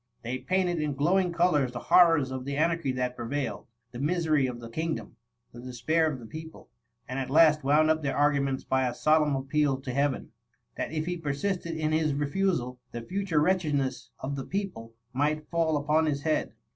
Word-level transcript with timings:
They 0.23 0.39
painted 0.39 0.79
in 0.81 0.95
glowing 0.95 1.31
colours 1.31 1.73
the 1.73 1.77
horrors 1.77 2.31
of 2.31 2.43
the 2.43 2.57
anarchy 2.57 2.91
that 2.93 3.15
prevailed, 3.15 3.67
the 3.91 3.99
misery 3.99 4.47
of 4.47 4.59
the 4.59 4.67
kingdom, 4.67 5.17
the 5.53 5.61
despair 5.61 6.11
of 6.11 6.17
the 6.19 6.25
people, 6.25 6.71
and 7.07 7.19
at 7.19 7.29
last 7.29 7.63
wound 7.63 7.91
up 7.91 8.01
their 8.01 8.17
arguments 8.17 8.63
by 8.63 8.87
a 8.87 8.95
solemn 8.95 9.35
appeal 9.35 9.79
to 9.79 9.93
Heaven, 9.93 10.31
that 10.75 10.91
if 10.91 11.05
he 11.05 11.17
persisted 11.17 11.77
in 11.77 11.91
his 11.91 12.15
refusal, 12.15 12.79
the 12.91 13.03
future 13.03 13.39
wretchedness 13.39 14.09
of 14.19 14.35
the 14.35 14.43
people 14.45 14.95
might 15.13 15.47
fall 15.51 15.77
upon 15.77 16.07
his 16.07 16.23
head. 16.23 16.53